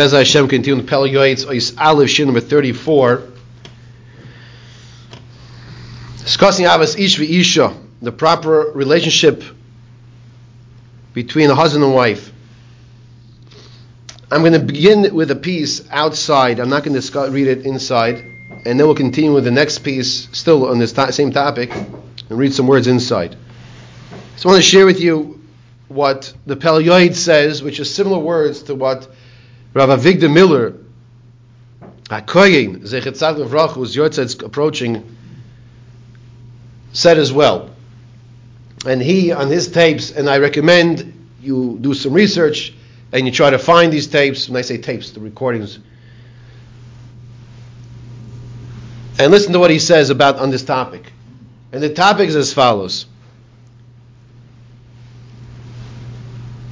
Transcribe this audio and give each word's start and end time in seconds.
Bez 0.00 0.12
Hashem 0.12 0.48
continue 0.48 0.82
Pele 0.82 1.10
Yoetz 1.10 1.44
Ois 1.44 1.74
Aleph 1.78 2.08
Shin 2.08 2.24
number 2.24 2.40
34. 2.40 3.22
Discussing 6.20 6.64
Ahavas 6.64 6.96
Eish 6.96 7.20
Isha, 7.20 7.74
the 8.00 8.10
proper 8.10 8.72
relationship 8.74 9.44
between 11.12 11.50
a 11.50 11.54
husband 11.54 11.84
and 11.84 11.92
wife. 11.92 12.32
I'm 14.30 14.40
going 14.40 14.54
to 14.54 14.58
begin 14.58 15.14
with 15.14 15.30
a 15.32 15.36
piece 15.36 15.86
outside. 15.90 16.60
I'm 16.60 16.70
not 16.70 16.82
going 16.82 16.94
to 16.94 17.00
discuss, 17.00 17.28
read 17.28 17.48
it 17.48 17.66
inside. 17.66 18.24
And 18.64 18.80
then 18.80 18.86
we'll 18.86 18.94
continue 18.94 19.34
with 19.34 19.44
the 19.44 19.50
next 19.50 19.80
piece, 19.80 20.30
still 20.32 20.66
on 20.70 20.78
this 20.78 20.92
same 21.10 21.30
topic, 21.30 21.74
and 21.74 22.38
read 22.38 22.54
some 22.54 22.66
words 22.66 22.86
inside. 22.86 23.36
So 24.36 24.48
I 24.48 24.52
want 24.52 24.64
to 24.64 24.66
share 24.70 24.86
with 24.86 25.00
you 25.00 25.42
what 25.88 26.32
the 26.46 26.56
Pele 26.56 26.82
Yoetz 26.82 27.16
says, 27.16 27.62
which 27.62 27.78
is 27.78 27.94
similar 27.94 28.18
words 28.18 28.62
to 28.62 28.74
what 28.74 29.06
Rav 29.72 29.88
Avigdor 29.88 30.32
Miller, 30.32 30.74
HaKoyin, 32.04 32.82
Zecher 32.82 33.12
Tzaddik 33.12 33.48
Vrach, 33.48 33.72
who's 33.72 33.94
Yortzed's 33.94 34.42
approaching, 34.42 35.16
said 36.92 37.18
as 37.18 37.32
well. 37.32 37.70
And 38.84 39.00
he, 39.00 39.30
on 39.30 39.48
his 39.48 39.68
tapes, 39.68 40.10
and 40.10 40.28
I 40.28 40.38
recommend 40.38 41.28
you 41.40 41.78
do 41.80 41.94
some 41.94 42.12
research 42.12 42.74
and 43.12 43.26
you 43.26 43.32
try 43.32 43.50
to 43.50 43.58
find 43.58 43.92
these 43.92 44.06
tapes. 44.06 44.48
When 44.48 44.56
I 44.56 44.62
say 44.62 44.78
tapes, 44.78 45.10
the 45.10 45.20
recordings. 45.20 45.78
And 49.18 49.30
listen 49.30 49.52
to 49.52 49.58
what 49.58 49.70
he 49.70 49.78
says 49.78 50.10
about 50.10 50.36
on 50.36 50.50
this 50.50 50.62
topic. 50.62 51.12
And 51.72 51.82
the 51.82 51.92
topic 51.92 52.28
is 52.28 52.36
as 52.36 52.52
follows. 52.52 53.06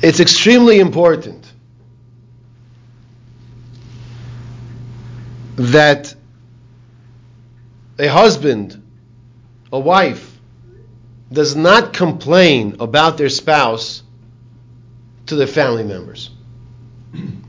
It's 0.00 0.20
extremely 0.20 0.78
important 0.78 1.47
that 5.58 6.14
a 7.98 8.06
husband, 8.06 8.82
a 9.72 9.78
wife, 9.78 10.38
does 11.32 11.56
not 11.56 11.92
complain 11.92 12.76
about 12.80 13.18
their 13.18 13.28
spouse 13.28 14.02
to 15.26 15.36
their 15.36 15.46
family 15.46 15.84
members. 15.84 16.30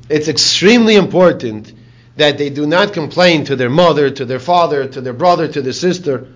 It's 0.10 0.28
extremely 0.28 0.96
important 0.96 1.72
that 2.18 2.38
they 2.38 2.50
do 2.50 2.66
not 2.66 2.94
complain 2.94 3.46
to 3.46 3.56
their 3.56 3.70
mother, 3.70 4.10
to 4.10 4.26
their 4.26 4.40
father, 4.40 4.88
to 4.88 5.02
their 5.02 5.14
brother, 5.14 5.48
to 5.48 5.62
their 5.62 5.74
sister 5.74 6.28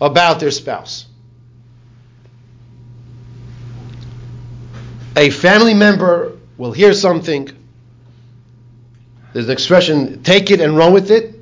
about 0.00 0.40
their 0.40 0.50
spouse. 0.50 1.06
A 5.16 5.28
family 5.30 5.74
member 5.74 6.38
will 6.56 6.72
hear 6.72 6.94
something. 6.94 7.50
There's 9.32 9.46
an 9.46 9.52
expression, 9.52 10.22
take 10.22 10.50
it 10.50 10.60
and 10.60 10.76
run 10.76 10.92
with 10.92 11.10
it, 11.10 11.34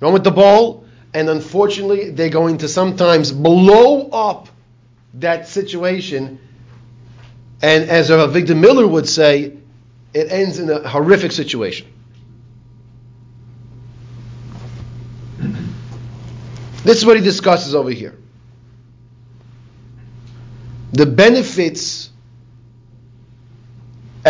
run 0.00 0.12
with 0.12 0.24
the 0.24 0.30
ball, 0.30 0.84
and 1.14 1.28
unfortunately, 1.28 2.10
they're 2.10 2.28
going 2.28 2.58
to 2.58 2.68
sometimes 2.68 3.32
blow 3.32 4.08
up 4.10 4.48
that 5.14 5.48
situation 5.48 6.38
and 7.62 7.90
as 7.90 8.10
Avigdor 8.10 8.58
Miller 8.58 8.86
would 8.86 9.08
say, 9.08 9.56
it 10.14 10.32
ends 10.32 10.58
in 10.58 10.70
a 10.70 10.88
horrific 10.88 11.32
situation. 11.32 11.86
This 16.82 16.96
is 16.96 17.04
what 17.04 17.16
he 17.16 17.22
discusses 17.22 17.74
over 17.74 17.90
here. 17.90 18.16
The 20.92 21.06
benefits 21.06 22.10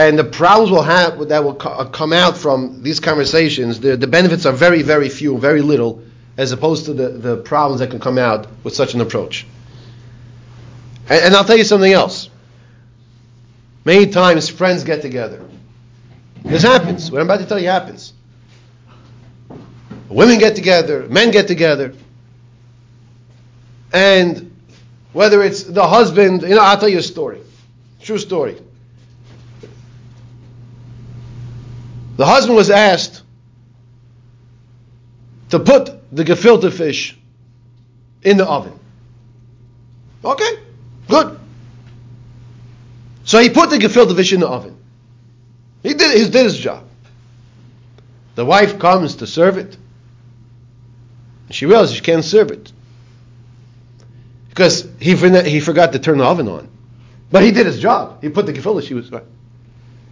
and 0.00 0.18
the 0.18 0.24
problems 0.24 0.70
will 0.70 0.82
have 0.82 1.28
that 1.28 1.44
will 1.44 1.54
co- 1.54 1.84
come 1.84 2.14
out 2.14 2.34
from 2.38 2.82
these 2.82 3.00
conversations. 3.00 3.80
The, 3.80 3.98
the 3.98 4.06
benefits 4.06 4.46
are 4.46 4.52
very, 4.52 4.80
very 4.80 5.10
few, 5.10 5.36
very 5.36 5.60
little, 5.60 6.02
as 6.38 6.52
opposed 6.52 6.86
to 6.86 6.94
the, 6.94 7.08
the 7.10 7.36
problems 7.36 7.80
that 7.80 7.90
can 7.90 8.00
come 8.00 8.16
out 8.16 8.46
with 8.64 8.74
such 8.74 8.94
an 8.94 9.02
approach. 9.02 9.46
And, 11.10 11.24
and 11.24 11.34
I'll 11.34 11.44
tell 11.44 11.58
you 11.58 11.64
something 11.64 11.92
else. 11.92 12.30
Many 13.84 14.06
times 14.06 14.48
friends 14.48 14.84
get 14.84 15.02
together. 15.02 15.44
This 16.44 16.62
happens. 16.62 17.10
What 17.10 17.20
I'm 17.20 17.26
about 17.26 17.40
to 17.40 17.46
tell 17.46 17.58
you 17.58 17.68
happens. 17.68 18.14
Women 20.08 20.38
get 20.38 20.56
together, 20.56 21.06
men 21.10 21.30
get 21.30 21.46
together, 21.46 21.92
and 23.92 24.56
whether 25.12 25.42
it's 25.42 25.64
the 25.64 25.86
husband, 25.86 26.40
you 26.42 26.54
know, 26.54 26.62
I'll 26.62 26.78
tell 26.78 26.88
you 26.88 26.98
a 26.98 27.02
story. 27.02 27.42
True 28.00 28.18
story. 28.18 28.56
The 32.20 32.26
husband 32.26 32.54
was 32.54 32.68
asked 32.68 33.22
to 35.48 35.58
put 35.58 36.14
the 36.14 36.22
gefilte 36.22 36.70
fish 36.70 37.16
in 38.22 38.36
the 38.36 38.46
oven. 38.46 38.78
Okay, 40.22 40.58
good. 41.08 41.40
So 43.24 43.38
he 43.38 43.48
put 43.48 43.70
the 43.70 43.78
gefilte 43.78 44.14
fish 44.14 44.34
in 44.34 44.40
the 44.40 44.48
oven. 44.48 44.76
He 45.82 45.94
did, 45.94 46.14
he 46.14 46.30
did 46.30 46.44
his 46.44 46.58
job. 46.58 46.84
The 48.34 48.44
wife 48.44 48.78
comes 48.78 49.16
to 49.16 49.26
serve 49.26 49.56
it. 49.56 49.78
She 51.48 51.64
realizes 51.64 51.94
she 51.94 52.02
can't 52.02 52.22
serve 52.22 52.50
it. 52.50 52.70
Because 54.50 54.86
he, 55.00 55.16
he 55.16 55.60
forgot 55.60 55.94
to 55.94 55.98
turn 55.98 56.18
the 56.18 56.24
oven 56.24 56.48
on. 56.48 56.68
But 57.30 57.44
he 57.44 57.50
did 57.50 57.64
his 57.64 57.80
job. 57.80 58.20
He 58.20 58.28
put 58.28 58.44
the 58.44 58.52
gefilte, 58.52 58.86
she 58.86 58.92
was 58.92 59.10
right. 59.10 59.24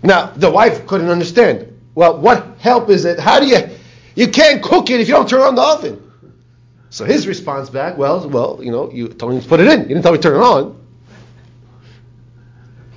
Now, 0.03 0.29
the 0.29 0.51
wife 0.51 0.87
couldn't 0.87 1.11
understand. 1.11 1.68
Well, 1.99 2.17
what 2.21 2.59
help 2.61 2.91
is 2.91 3.05
it? 3.05 3.19
How 3.19 3.41
do 3.41 3.47
you, 3.49 3.59
you 4.15 4.29
can't 4.29 4.63
cook 4.63 4.89
it 4.89 5.01
if 5.01 5.09
you 5.09 5.15
don't 5.15 5.29
turn 5.29 5.41
on 5.41 5.57
the 5.57 5.63
oven. 5.63 6.13
So 6.91 7.05
his 7.05 7.27
response 7.27 7.71
back, 7.71 7.99
well, 7.99 8.29
well, 8.29 8.61
you 8.63 8.71
know, 8.71 8.89
you 8.93 9.09
told 9.09 9.35
me 9.35 9.41
to 9.41 9.49
put 9.49 9.59
it 9.59 9.67
in. 9.67 9.81
You 9.81 9.89
didn't 9.89 10.03
tell 10.05 10.13
me 10.13 10.19
to 10.19 10.23
turn 10.23 10.37
it 10.37 10.45
on. 10.45 10.87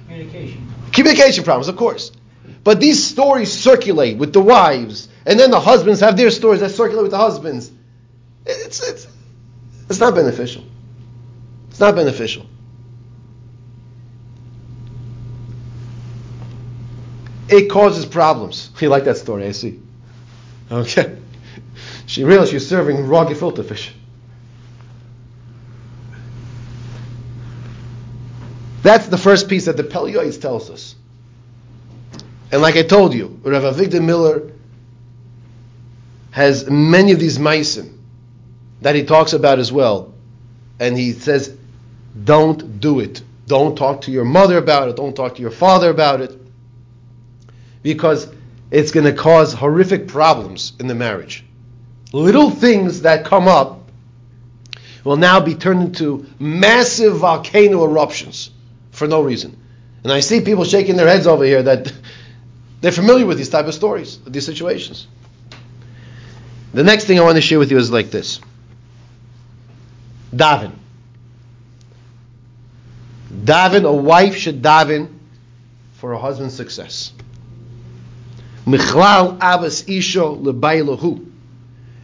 Communication. 0.05 0.67
Communication 0.91 1.43
problems, 1.43 1.67
of 1.67 1.77
course. 1.77 2.11
But 2.63 2.79
these 2.79 3.03
stories 3.03 3.51
circulate 3.51 4.19
with 4.19 4.33
the 4.33 4.39
wives, 4.39 5.09
and 5.25 5.39
then 5.39 5.49
the 5.49 5.59
husbands 5.59 6.01
have 6.01 6.15
their 6.15 6.29
stories 6.29 6.59
that 6.59 6.69
circulate 6.69 7.01
with 7.01 7.11
the 7.11 7.17
husbands. 7.17 7.71
It's, 8.45 8.87
it's, 8.87 9.07
it's 9.89 9.99
not 9.99 10.13
beneficial. 10.13 10.63
It's 11.71 11.79
not 11.79 11.95
beneficial. 11.95 12.45
It 17.51 17.69
causes 17.69 18.05
problems. 18.05 18.69
You 18.79 18.89
like 18.89 19.03
that 19.03 19.17
story, 19.17 19.45
I 19.45 19.51
see. 19.51 19.79
Okay. 20.71 21.17
She 22.07 22.23
realized 22.23 22.51
she's 22.51 22.67
serving 22.67 23.07
raw 23.07 23.25
gefilte 23.25 23.63
fish. 23.65 23.93
That's 28.81 29.07
the 29.07 29.17
first 29.17 29.47
piece 29.47 29.65
that 29.65 29.77
the 29.77 29.83
Pele 29.83 30.11
Yoetz 30.11 30.41
tells 30.41 30.69
us. 30.69 30.95
And 32.51 32.61
like 32.61 32.75
I 32.75 32.83
told 32.83 33.13
you, 33.13 33.39
Rav 33.43 33.75
Avigdor 33.75 34.03
Miller 34.03 34.51
has 36.31 36.69
many 36.69 37.11
of 37.11 37.19
these 37.19 37.37
maasim 37.37 37.97
that 38.81 38.95
he 38.95 39.03
talks 39.03 39.33
about 39.33 39.59
as 39.59 39.71
well. 39.71 40.13
And 40.79 40.97
he 40.97 41.11
says, 41.13 41.55
don't 42.23 42.79
do 42.79 42.99
it. 42.99 43.21
Don't 43.45 43.77
talk 43.77 44.01
to 44.01 44.11
your 44.11 44.25
mother 44.25 44.57
about 44.57 44.89
it. 44.89 44.95
Don't 44.95 45.15
talk 45.15 45.35
to 45.35 45.41
your 45.41 45.51
father 45.51 45.89
about 45.89 46.21
it. 46.21 46.40
Because 47.83 48.31
it's 48.71 48.91
going 48.91 49.05
to 49.05 49.13
cause 49.13 49.53
horrific 49.53 50.07
problems 50.07 50.73
in 50.79 50.87
the 50.87 50.95
marriage. 50.95 51.43
Little 52.13 52.49
things 52.49 53.01
that 53.01 53.25
come 53.25 53.47
up 53.47 53.89
will 55.03 55.17
now 55.17 55.39
be 55.39 55.55
turned 55.55 55.81
into 55.83 56.25
massive 56.39 57.17
volcano 57.17 57.83
eruptions 57.83 58.51
for 58.91 59.07
no 59.07 59.21
reason. 59.21 59.57
And 60.03 60.11
I 60.11 60.19
see 60.19 60.41
people 60.41 60.63
shaking 60.63 60.95
their 60.95 61.07
heads 61.07 61.27
over 61.27 61.43
here 61.43 61.63
that 61.63 61.91
they're 62.81 62.91
familiar 62.91 63.25
with 63.25 63.37
these 63.37 63.49
type 63.49 63.65
of 63.65 63.73
stories, 63.73 64.19
these 64.25 64.45
situations. 64.45 65.07
The 66.73 66.83
next 66.83 67.05
thing 67.05 67.19
I 67.19 67.23
want 67.23 67.35
to 67.35 67.41
share 67.41 67.59
with 67.59 67.71
you 67.71 67.77
is 67.77 67.91
like 67.91 68.11
this. 68.11 68.39
Daven. 70.33 70.73
Daven, 73.31 73.85
a 73.85 73.93
wife 73.93 74.35
should 74.35 74.61
daven 74.61 75.13
for 75.93 76.11
her 76.11 76.17
husband's 76.17 76.55
success. 76.55 77.13
Michlal 78.65 79.37
Abbas 79.37 79.83
Isho 79.83 80.41
Lebailahu. 80.41 81.27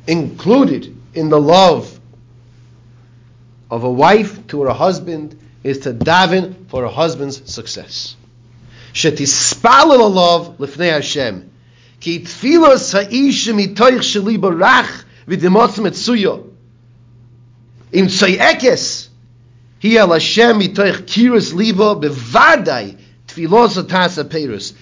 Included 0.08 0.96
in 1.14 1.30
the 1.30 1.40
love 1.40 2.00
of 3.70 3.84
a 3.84 3.92
wife 3.92 4.48
to 4.48 4.64
her 4.64 4.74
husband 4.74 5.38
is 5.64 5.80
to 5.80 5.94
daven 5.94 6.68
for 6.70 6.84
her 6.84 6.88
husband's 6.88 7.52
success. 7.52 8.16
Shetispalel 8.94 10.00
alav 10.00 10.58
lifnei 10.58 10.92
Hashem. 10.92 11.52
Ki 12.00 12.20
tfilos 12.20 12.94
ha'ish 12.94 13.48
mitoich 13.50 14.00
sheli 14.00 14.38
barach 14.38 15.04
v'dimotz 15.28 15.78
metzuyo. 15.80 16.50
Im 17.92 18.08
tzoyekes 18.08 19.10
hi 19.82 19.98
al 19.98 20.14
Hashem 20.14 20.60
mitoich 20.60 21.02
kiris 21.06 21.54
libo 21.54 22.00
bevadai 22.00 22.98
tfilos 23.28 23.82
atasa 23.82 24.24
perus. 24.24 24.74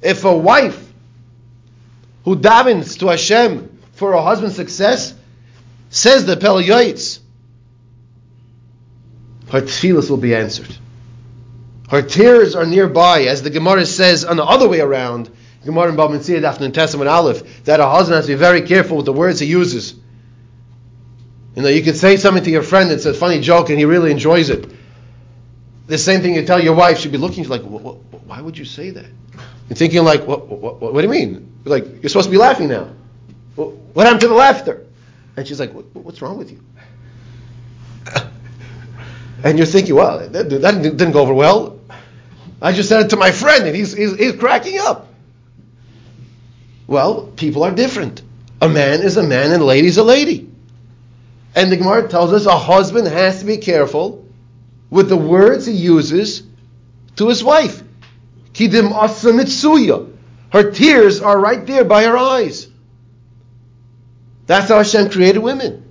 If 0.00 0.24
a 0.24 0.36
wife 0.36 0.87
who 2.28 2.36
davens 2.36 2.98
to 2.98 3.06
Hashem 3.06 3.78
for 3.92 4.12
her 4.12 4.20
husband's 4.20 4.54
success, 4.54 5.14
says 5.88 6.26
the 6.26 6.36
Pele 6.36 6.62
Yoetz, 6.62 7.20
her 9.50 9.62
tefillas 9.62 10.10
will 10.10 10.18
be 10.18 10.34
answered. 10.34 10.76
Her 11.88 12.02
tears 12.02 12.54
are 12.54 12.66
nearby, 12.66 13.22
as 13.22 13.42
the 13.42 13.48
Gemara 13.48 13.86
says 13.86 14.26
on 14.26 14.36
the 14.36 14.44
other 14.44 14.68
way 14.68 14.80
around. 14.80 15.30
Gemara 15.64 15.88
in 15.88 15.96
Bava 15.96 16.10
Metzia, 16.10 16.42
Daf 16.42 16.60
Nun 16.60 16.72
Tes 16.72 16.94
Amud 16.94 17.10
Aleph, 17.10 17.64
that 17.64 17.80
a 17.80 17.86
husband 17.86 18.16
has 18.16 18.26
to 18.26 18.32
be 18.32 18.38
very 18.38 18.60
careful 18.60 18.98
with 18.98 19.06
the 19.06 19.12
words 19.14 19.40
he 19.40 19.46
uses. 19.46 19.94
You 21.56 21.62
know, 21.62 21.68
you 21.70 21.82
could 21.82 21.96
say 21.96 22.18
something 22.18 22.44
to 22.44 22.50
your 22.50 22.62
friend, 22.62 22.90
that's 22.90 23.06
a 23.06 23.14
funny 23.14 23.40
joke, 23.40 23.70
and 23.70 23.78
he 23.78 23.86
really 23.86 24.10
enjoys 24.10 24.50
it. 24.50 24.70
The 25.86 25.96
same 25.96 26.20
thing 26.20 26.34
you 26.34 26.44
tell 26.44 26.62
your 26.62 26.74
wife, 26.74 26.98
she'd 26.98 27.10
be 27.10 27.16
looking 27.16 27.44
she's 27.44 27.48
like, 27.48 27.62
why 27.62 28.42
would 28.42 28.58
you 28.58 28.66
say 28.66 28.90
that? 28.90 29.06
You're 29.70 29.76
thinking 29.76 30.04
like, 30.04 30.26
what, 30.26 30.46
what, 30.46 30.78
what, 30.78 30.92
what 30.92 31.00
do 31.00 31.06
you 31.06 31.12
mean? 31.12 31.47
Like, 31.64 32.02
you're 32.02 32.08
supposed 32.08 32.26
to 32.26 32.30
be 32.30 32.38
laughing 32.38 32.68
now. 32.68 32.88
What 33.54 34.06
happened 34.06 34.20
to 34.22 34.28
the 34.28 34.34
laughter? 34.34 34.86
And 35.36 35.46
she's 35.46 35.60
like, 35.60 35.72
what's 35.72 36.22
wrong 36.22 36.38
with 36.38 36.50
you? 36.50 36.60
and 39.44 39.58
you're 39.58 39.66
thinking, 39.66 39.94
well, 39.94 40.28
that, 40.28 40.48
that 40.50 40.82
didn't 40.82 41.12
go 41.12 41.22
over 41.22 41.34
well. 41.34 41.80
I 42.60 42.72
just 42.72 42.88
said 42.88 43.06
it 43.06 43.10
to 43.10 43.16
my 43.16 43.30
friend, 43.30 43.66
and 43.66 43.76
he's, 43.76 43.92
he's, 43.92 44.16
he's 44.16 44.32
cracking 44.32 44.78
up. 44.78 45.08
Well, 46.86 47.26
people 47.36 47.62
are 47.64 47.70
different. 47.70 48.22
A 48.60 48.68
man 48.68 49.02
is 49.02 49.16
a 49.16 49.22
man, 49.22 49.52
and 49.52 49.62
a 49.62 49.64
lady 49.64 49.86
is 49.86 49.98
a 49.98 50.04
lady. 50.04 50.50
And 51.54 51.70
the 51.70 51.76
Gemara 51.76 52.08
tells 52.08 52.32
us 52.32 52.46
a 52.46 52.58
husband 52.58 53.06
has 53.06 53.40
to 53.40 53.44
be 53.44 53.58
careful 53.58 54.26
with 54.90 55.08
the 55.08 55.16
words 55.16 55.66
he 55.66 55.72
uses 55.72 56.42
to 57.16 57.28
his 57.28 57.44
wife. 57.44 57.82
Kidim 58.52 58.90
asamitsuya. 58.92 60.17
Her 60.50 60.70
tears 60.70 61.20
are 61.20 61.38
right 61.38 61.64
there 61.66 61.84
by 61.84 62.04
her 62.04 62.16
eyes. 62.16 62.68
That's 64.46 64.68
how 64.68 64.78
Hashem 64.78 65.10
created 65.10 65.40
women. 65.40 65.84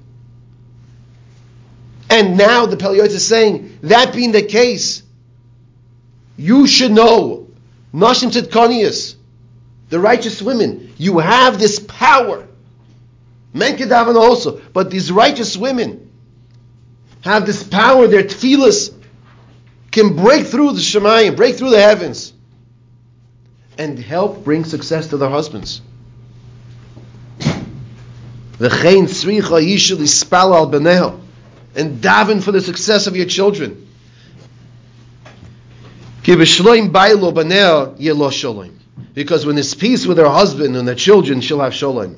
And 2.09 2.38
now 2.38 2.65
the 2.65 2.77
Pele 2.77 2.98
Yoetz 2.98 3.09
is 3.09 3.27
saying, 3.27 3.80
that 3.83 4.13
being 4.13 4.31
the 4.31 4.42
case, 4.42 5.04
you 6.38 6.65
should 6.65 6.92
know, 6.92 7.48
Nashim 7.94 8.31
Tzidkanias, 8.31 9.15
the 9.89 10.00
righteous 10.00 10.42
women, 10.42 10.94
you 10.98 11.19
have 11.19 11.60
this 11.60 11.80
power. 11.80 12.48
Men 13.53 13.77
Kedavan 13.77 14.15
also, 14.15 14.62
but 14.74 14.89
these 14.89 15.12
righteous 15.12 15.56
women 15.57 16.12
have 17.21 17.45
this 17.45 17.63
power, 17.63 18.07
their 18.07 18.24
tefillas 18.24 18.94
can 19.92 20.15
break 20.15 20.48
through 20.48 20.74
the 20.74 20.80
Shamayim, 20.80 21.36
break 21.36 21.56
through 21.56 21.71
the 21.71 21.81
heavens, 21.81 22.33
and 23.77 24.00
help 24.00 24.44
bring 24.44 24.65
success 24.65 25.07
to 25.07 25.18
their 25.18 25.29
husbands. 25.29 25.81
And 31.75 32.01
daven 32.01 32.41
for 32.41 32.51
the 32.51 32.62
success 32.62 33.06
of 33.07 33.15
your 33.15 33.27
children. 33.27 33.88
Because 39.13 39.45
when 39.45 39.56
there's 39.56 39.75
peace 39.75 40.06
with 40.07 40.18
her 40.18 40.29
husband 40.29 40.75
and 40.75 40.88
the 40.88 40.95
children, 40.95 41.41
she'll 41.41 41.59
have 41.59 41.74
shalom. 41.74 42.15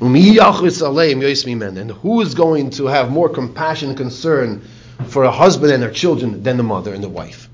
And 0.00 1.90
who 1.90 2.20
is 2.20 2.34
going 2.34 2.70
to 2.70 2.86
have 2.86 3.10
more 3.10 3.28
compassion 3.28 3.90
and 3.90 3.96
concern 3.98 4.62
for 5.08 5.24
a 5.24 5.30
husband 5.30 5.72
and 5.72 5.82
their 5.82 5.90
children 5.92 6.42
than 6.42 6.56
the 6.56 6.62
mother 6.62 6.92
and 6.92 7.02
the 7.02 7.08
wife? 7.08 7.48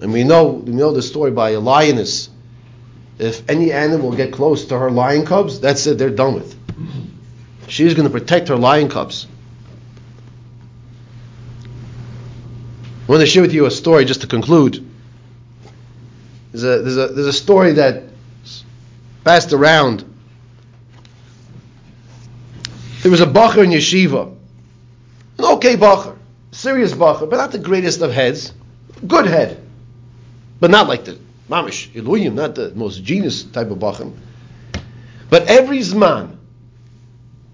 And 0.00 0.12
we 0.12 0.24
know 0.24 0.48
we 0.48 0.72
know 0.72 0.92
the 0.92 1.02
story 1.02 1.30
by 1.30 1.50
a 1.50 1.60
lioness. 1.60 2.30
If 3.18 3.48
any 3.50 3.70
animal 3.70 4.12
get 4.12 4.32
close 4.32 4.64
to 4.66 4.78
her 4.78 4.90
lion 4.90 5.26
cubs, 5.26 5.60
that's 5.60 5.86
it, 5.86 5.98
they're 5.98 6.08
done 6.08 6.34
with. 6.34 6.56
She's 7.68 7.94
going 7.94 8.08
to 8.08 8.12
protect 8.12 8.48
her 8.48 8.56
lion 8.56 8.88
cubs. 8.88 9.26
I 13.06 13.12
want 13.12 13.20
to 13.20 13.26
share 13.26 13.42
with 13.42 13.52
you 13.52 13.66
a 13.66 13.70
story 13.70 14.04
just 14.06 14.22
to 14.22 14.26
conclude. 14.26 14.86
There's 16.52 16.64
a, 16.64 16.82
there's 16.82 16.96
a, 16.96 17.08
there's 17.08 17.26
a 17.26 17.32
story 17.32 17.72
that 17.72 18.04
passed 19.22 19.52
around. 19.52 20.04
There 23.02 23.10
was 23.10 23.20
a 23.20 23.26
bacher 23.26 23.64
in 23.64 23.70
yeshiva. 23.70 24.34
An 25.38 25.44
okay 25.44 25.76
bacher. 25.76 26.16
Serious 26.52 26.92
bacher, 26.92 27.28
but 27.28 27.36
not 27.36 27.52
the 27.52 27.58
greatest 27.58 28.00
of 28.00 28.12
heads. 28.12 28.52
Good 29.06 29.26
head. 29.26 29.62
But 30.60 30.70
not 30.70 30.86
like 30.86 31.04
the 31.06 31.18
mamish, 31.48 31.88
Elohim, 31.96 32.34
not 32.34 32.54
the 32.54 32.70
most 32.74 33.02
genius 33.02 33.42
type 33.42 33.70
of 33.70 33.78
bachim. 33.78 34.14
But 35.30 35.48
every 35.48 35.78
zman, 35.78 36.36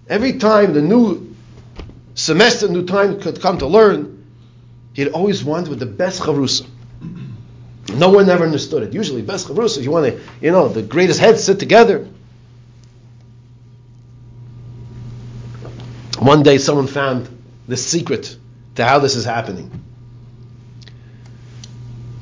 every 0.09 0.33
time 0.33 0.73
the 0.73 0.81
new 0.81 1.35
semester, 2.13 2.67
new 2.67 2.85
time 2.85 3.19
could 3.21 3.41
come 3.41 3.59
to 3.59 3.67
learn, 3.67 4.17
He'd 4.97 5.09
always 5.09 5.43
wanted 5.43 5.69
with 5.69 5.77
the 5.77 5.85
best 5.85 6.21
chavrusa. 6.21 6.65
No 7.93 8.09
one 8.09 8.27
ever 8.29 8.43
understood 8.43 8.81
it. 8.81 8.93
Usually, 8.93 9.21
best 9.21 9.47
chavrusa, 9.47 9.83
you 9.83 9.91
want 9.91 10.07
to, 10.07 10.19
you 10.41 10.49
know, 10.49 10.69
the 10.69 10.81
greatest 10.81 11.19
heads 11.19 11.43
sit 11.43 11.59
together. 11.59 12.07
One 16.17 16.41
day, 16.41 16.57
someone 16.57 16.87
found 16.87 17.29
the 17.67 17.77
secret 17.77 18.35
to 18.73 18.83
how 18.83 18.97
this 18.97 19.15
is 19.15 19.23
happening. 19.23 19.69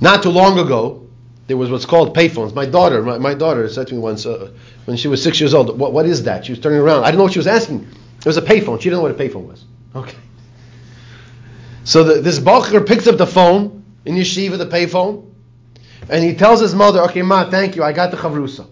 Not 0.02 0.24
too 0.24 0.30
long 0.30 0.60
ago, 0.60 1.08
there 1.48 1.58
was 1.58 1.70
what's 1.70 1.86
called 1.86 2.16
payphones. 2.16 2.54
My 2.54 2.66
daughter, 2.66 3.02
my, 3.04 3.18
my 3.18 3.34
daughter 3.34 3.68
said 3.70 3.88
to 3.88 3.94
me 3.94 4.00
once 4.00 4.26
uh, 4.26 4.52
when 4.86 4.98
she 4.98 5.08
was 5.08 5.22
six 5.22 5.40
years 5.40 5.54
old, 5.54 5.78
what, 5.78 5.94
what 5.94 6.06
is 6.06 6.24
that? 6.24 6.46
She 6.46 6.52
was 6.52 6.60
turning 6.60 6.80
around. 6.80 7.04
I 7.04 7.08
didn't 7.08 7.20
know 7.20 7.24
what 7.24 7.34
she 7.34 7.40
was 7.40 7.48
asking. 7.48 7.88
It 8.18 8.26
was 8.26 8.38
a 8.38 8.42
payphone. 8.42 8.80
She 8.80 8.90
didn't 8.90 8.98
know 8.98 9.02
what 9.04 9.12
a 9.12 9.14
payphone 9.14 9.46
was. 9.46 9.64
Okay. 9.96 10.18
So 11.84 12.04
the, 12.04 12.22
this 12.22 12.40
Bacher 12.40 12.86
picks 12.86 13.06
up 13.08 13.18
the 13.18 13.28
phone 13.28 13.86
in 14.06 14.16
yeshiva, 14.16 14.58
the 14.58 14.66
payphone, 14.66 15.32
and 16.10 16.24
he 16.24 16.34
tells 16.34 16.60
his 16.60 16.74
mother, 16.74 17.02
"Okay, 17.04 17.22
ma, 17.22 17.50
thank 17.50 17.76
you, 17.76 17.84
I 17.84 17.94
got 17.94 18.12
the 18.12 18.18
chavrusa." 18.18 18.68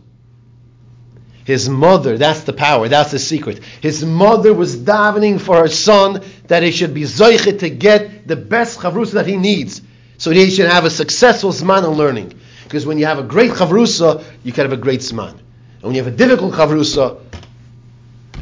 His 1.46 1.70
mother, 1.70 2.18
that's 2.18 2.44
the 2.44 2.54
power, 2.54 2.88
that's 2.88 3.12
the 3.12 3.20
secret. 3.20 3.62
His 3.82 4.04
mother 4.04 4.54
was 4.54 4.78
davening 4.78 5.40
for 5.40 5.58
her 5.58 5.68
son 5.68 6.24
that 6.48 6.64
he 6.64 6.72
should 6.72 6.94
be 6.94 7.04
zoichet 7.04 7.60
to 7.60 7.70
get 7.70 8.28
the 8.28 8.36
best 8.36 8.80
chavrusa 8.80 9.12
that 9.14 9.28
he 9.28 9.38
needs, 9.38 9.82
so 10.18 10.32
he 10.32 10.50
should 10.50 10.70
have 10.70 10.86
a 10.86 10.90
successful 10.90 11.52
zman 11.52 11.84
of 11.84 11.98
learning. 11.98 12.34
Because 12.64 12.86
when 12.86 12.98
you 12.98 13.06
have 13.06 13.20
a 13.20 13.24
great 13.24 13.52
chavrusa, 13.52 14.24
you 14.44 14.52
can 14.52 14.64
have 14.66 14.74
a 14.74 14.82
great 14.82 15.02
zman. 15.02 15.32
And 15.32 15.84
when 15.84 15.96
you 15.96 16.04
have 16.04 16.14
a 16.14 16.16
difficult 16.16 16.54
chavrusa, 16.54 17.20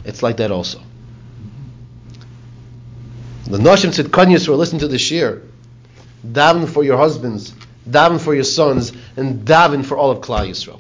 it's 0.06 0.24
like 0.24 0.38
that 0.38 0.52
also. 0.52 0.82
The 3.46 3.58
Nashim 3.58 3.90
Tzidkanyas 3.90 4.46
who 4.46 4.54
are 4.54 4.58
listening 4.58 4.80
to 4.80 4.88
the 4.88 4.98
shiur, 4.98 5.42
daven 6.26 6.70
for 6.70 6.84
your 6.84 6.98
husbands, 6.98 7.54
daven 7.90 8.20
for 8.20 8.34
your 8.34 8.44
sons, 8.44 8.94
and 9.18 9.46
daven 9.46 9.84
for 9.84 9.98
all 9.98 10.12
of 10.12 10.20
Klal 10.20 10.48
Yisrael. 10.48 10.80